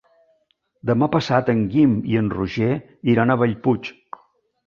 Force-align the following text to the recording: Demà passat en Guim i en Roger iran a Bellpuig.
Demà 0.91 1.09
passat 1.15 1.51
en 1.53 1.61
Guim 1.75 1.93
i 2.13 2.17
en 2.21 2.31
Roger 2.37 2.71
iran 3.13 3.35
a 3.35 3.35
Bellpuig. 3.43 3.93